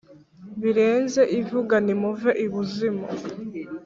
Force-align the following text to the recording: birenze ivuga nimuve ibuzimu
birenze 0.61 1.21
ivuga 1.39 1.75
nimuve 1.85 2.31
ibuzimu 2.45 3.05